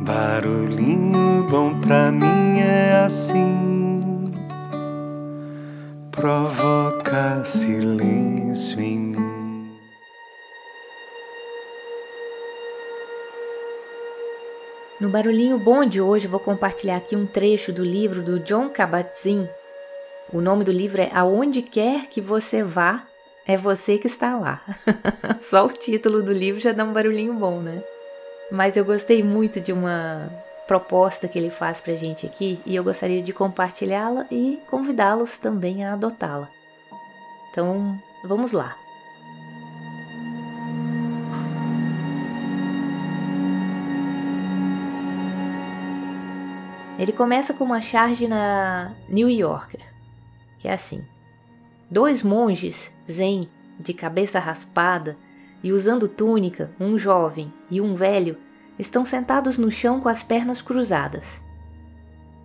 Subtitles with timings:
[0.00, 4.30] Barulhinho bom pra mim é assim,
[6.12, 9.78] provoca silêncio em mim.
[15.00, 19.48] No Barulhinho Bom de hoje, vou compartilhar aqui um trecho do livro do John Kabat-Zinn.
[20.32, 23.04] O nome do livro é Aonde Quer Que Você Vá,
[23.44, 24.62] é Você Que Está Lá.
[25.40, 27.82] Só o título do livro já dá um barulhinho bom, né?
[28.50, 30.30] Mas eu gostei muito de uma
[30.66, 35.84] proposta que ele faz pra gente aqui e eu gostaria de compartilhá-la e convidá-los também
[35.84, 36.48] a adotá-la.
[37.50, 38.76] Então, vamos lá.
[46.98, 49.80] Ele começa com uma charge na New Yorker,
[50.58, 51.06] que é assim:
[51.90, 55.16] dois monges zen de cabeça raspada
[55.62, 58.36] e usando túnica, um jovem e um velho
[58.78, 61.42] estão sentados no chão com as pernas cruzadas.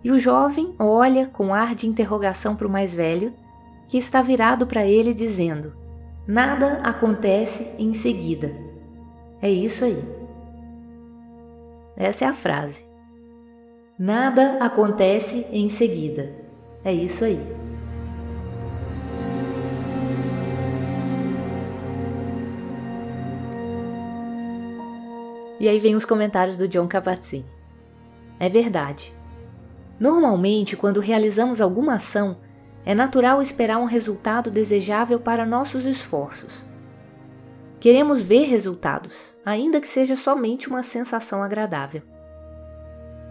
[0.02, 3.32] E o jovem olha com ar de interrogação para o mais velho,
[3.88, 5.74] que está virado para ele dizendo:
[6.26, 8.54] Nada acontece em seguida.
[9.40, 10.02] É isso aí.
[11.96, 12.84] Essa é a frase.
[13.98, 16.34] Nada acontece em seguida.
[16.84, 17.63] É isso aí.
[25.64, 27.42] E aí vem os comentários do John Kabat-Zinn.
[28.38, 29.14] É verdade.
[29.98, 32.36] Normalmente, quando realizamos alguma ação,
[32.84, 36.66] é natural esperar um resultado desejável para nossos esforços.
[37.80, 42.02] Queremos ver resultados, ainda que seja somente uma sensação agradável.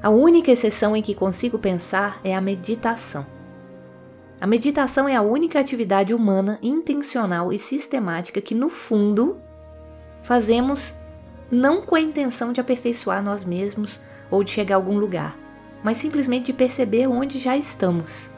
[0.01, 3.27] A única exceção em que consigo pensar é a meditação.
[4.41, 9.39] A meditação é a única atividade humana intencional e sistemática que, no fundo,
[10.23, 10.95] fazemos
[11.51, 13.99] não com a intenção de aperfeiçoar nós mesmos
[14.29, 15.37] ou de chegar a algum lugar,
[15.83, 18.29] mas simplesmente de perceber onde já estamos.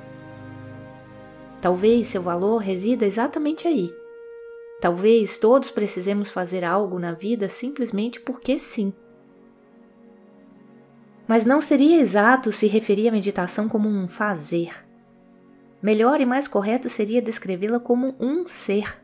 [1.62, 3.92] Talvez seu valor resida exatamente aí.
[4.80, 8.94] Talvez todos precisemos fazer algo na vida simplesmente porque sim.
[11.28, 14.86] Mas não seria exato se referir à meditação como um fazer.
[15.82, 19.02] Melhor e mais correto seria descrevê-la como um ser.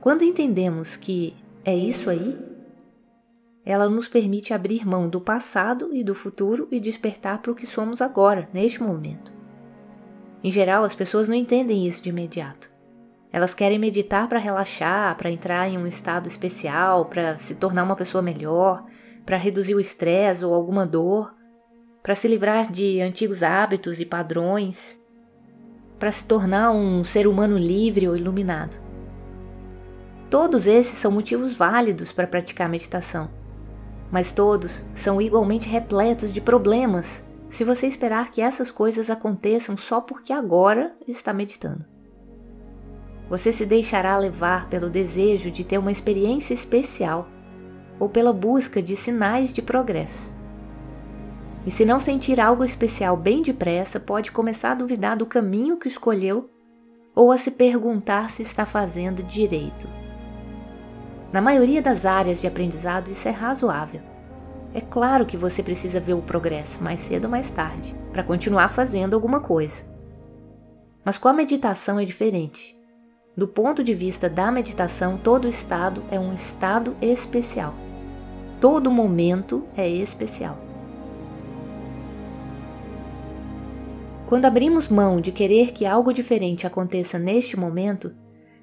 [0.00, 1.34] Quando entendemos que
[1.64, 2.38] é isso aí,
[3.64, 7.66] ela nos permite abrir mão do passado e do futuro e despertar para o que
[7.66, 9.32] somos agora, neste momento.
[10.42, 12.70] Em geral, as pessoas não entendem isso de imediato.
[13.30, 17.94] Elas querem meditar para relaxar, para entrar em um estado especial, para se tornar uma
[17.94, 18.84] pessoa melhor,
[19.24, 21.34] para reduzir o estresse ou alguma dor,
[22.02, 24.98] para se livrar de antigos hábitos e padrões,
[25.98, 28.89] para se tornar um ser humano livre ou iluminado.
[30.30, 33.28] Todos esses são motivos válidos para praticar meditação,
[34.12, 40.00] mas todos são igualmente repletos de problemas se você esperar que essas coisas aconteçam só
[40.00, 41.84] porque agora está meditando.
[43.28, 47.28] Você se deixará levar pelo desejo de ter uma experiência especial
[47.98, 50.32] ou pela busca de sinais de progresso.
[51.66, 55.88] E se não sentir algo especial bem depressa, pode começar a duvidar do caminho que
[55.88, 56.48] escolheu
[57.16, 59.88] ou a se perguntar se está fazendo direito.
[61.32, 64.00] Na maioria das áreas de aprendizado, isso é razoável.
[64.74, 68.68] É claro que você precisa ver o progresso mais cedo ou mais tarde para continuar
[68.68, 69.82] fazendo alguma coisa.
[71.04, 72.76] Mas com a meditação é diferente.
[73.36, 77.74] Do ponto de vista da meditação, todo estado é um estado especial.
[78.60, 80.58] Todo momento é especial.
[84.26, 88.14] Quando abrimos mão de querer que algo diferente aconteça neste momento,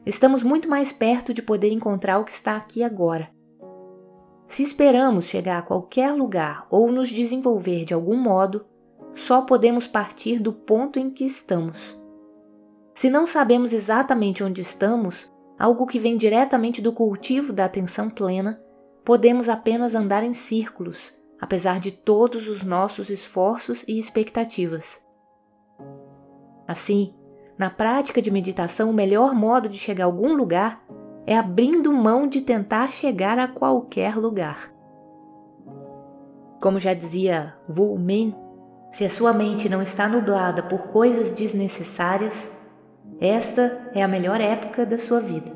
[0.08, 3.30] estamos muito mais perto de poder encontrar o que está aqui agora.
[4.48, 8.66] Se esperamos chegar a qualquer lugar ou nos desenvolver de algum modo,
[9.14, 12.00] só podemos partir do ponto em que estamos.
[12.96, 15.30] Se não sabemos exatamente onde estamos,
[15.60, 18.62] algo que vem diretamente do cultivo da atenção plena,
[19.04, 25.02] podemos apenas andar em círculos, apesar de todos os nossos esforços e expectativas.
[26.68, 27.14] Assim,
[27.58, 30.84] na prática de meditação, o melhor modo de chegar a algum lugar
[31.26, 34.72] é abrindo mão de tentar chegar a qualquer lugar.
[36.62, 38.34] Como já dizia Wu Min,
[38.92, 42.52] se a sua mente não está nublada por coisas desnecessárias,
[43.20, 45.52] esta é a melhor época da sua vida.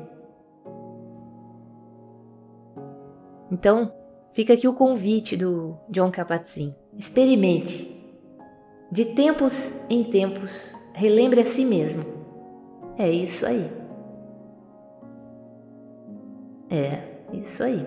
[3.50, 3.92] Então,
[4.32, 6.74] fica aqui o convite do John Kabat-Zinn.
[6.96, 7.90] Experimente.
[8.90, 12.04] De tempos em tempos, relembre a si mesmo.
[12.96, 13.70] É isso aí.
[16.70, 17.02] É
[17.32, 17.86] isso aí.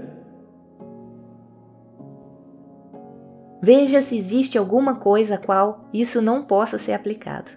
[3.62, 7.52] Veja se existe alguma coisa a qual isso não possa ser aplicado.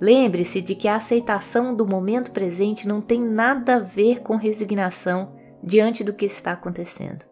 [0.00, 5.32] Lembre-se de que a aceitação do momento presente não tem nada a ver com resignação
[5.62, 7.24] diante do que está acontecendo.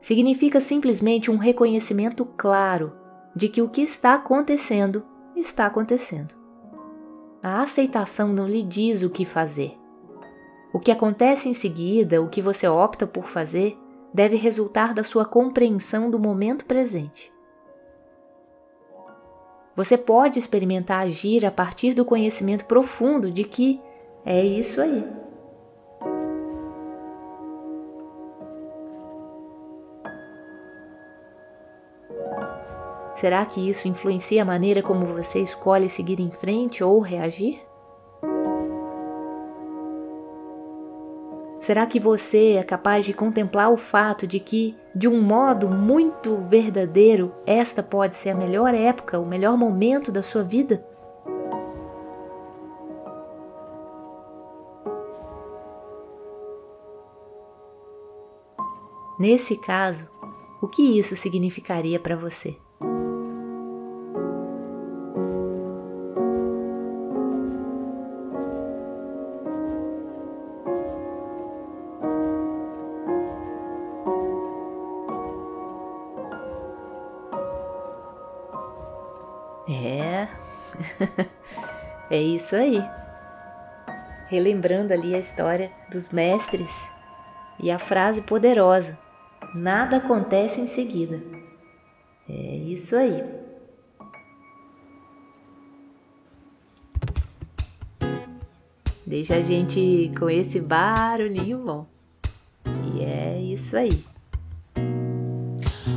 [0.00, 2.92] Significa simplesmente um reconhecimento claro
[3.34, 5.04] de que o que está acontecendo
[5.40, 6.34] está acontecendo.
[7.42, 9.78] A aceitação não lhe diz o que fazer.
[10.72, 13.76] O que acontece em seguida, o que você opta por fazer,
[14.12, 17.32] deve resultar da sua compreensão do momento presente.
[19.76, 23.80] Você pode experimentar agir a partir do conhecimento profundo de que
[24.24, 25.04] é isso aí.
[33.16, 37.58] Será que isso influencia a maneira como você escolhe seguir em frente ou reagir?
[41.58, 46.36] Será que você é capaz de contemplar o fato de que, de um modo muito
[46.36, 50.86] verdadeiro, esta pode ser a melhor época, o melhor momento da sua vida?
[59.18, 60.06] Nesse caso,
[60.60, 62.54] o que isso significaria para você?
[82.10, 82.82] É isso aí.
[84.28, 86.70] Relembrando ali a história dos mestres
[87.60, 88.98] e a frase poderosa:
[89.54, 91.22] nada acontece em seguida.
[92.28, 93.24] É isso aí.
[99.06, 101.86] Deixa a gente com esse barulhinho bom.
[102.92, 104.04] E é isso aí.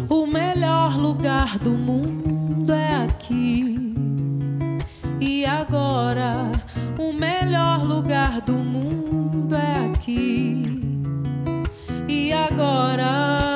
[0.08, 2.72] O melhor lugar do mundo
[3.04, 3.99] aqui
[5.19, 6.51] e agora
[6.98, 10.63] o melhor lugar do mundo é aqui.
[12.07, 13.50] E agora.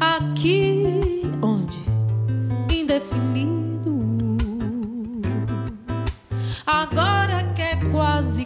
[0.00, 1.78] Aqui onde?
[2.72, 4.00] Indefinido,
[6.66, 8.44] agora que é quase